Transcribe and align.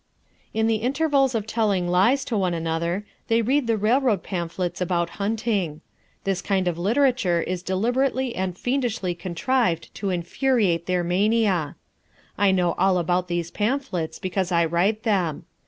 In 0.51 0.65
the 0.65 0.77
intervals 0.77 1.35
of 1.35 1.45
telling 1.45 1.87
lies 1.87 2.25
to 2.25 2.35
one 2.35 2.55
another 2.55 3.05
they 3.27 3.43
read 3.43 3.67
the 3.67 3.77
railroad 3.77 4.23
pamphlets 4.23 4.81
about 4.81 5.11
hunting. 5.21 5.81
This 6.23 6.41
kind 6.41 6.67
of 6.67 6.79
literature 6.79 7.43
is 7.43 7.61
deliberately 7.61 8.33
and 8.35 8.57
fiendishly 8.57 9.13
contrived 9.13 9.93
to 9.93 10.09
infuriate 10.09 10.87
their 10.87 11.03
mania. 11.03 11.75
I 12.35 12.49
know 12.49 12.71
all 12.79 12.97
about 12.97 13.27
these 13.27 13.51
pamphlets 13.51 14.17
because 14.17 14.51
I 14.51 14.65
write 14.65 15.03
them. 15.03 15.45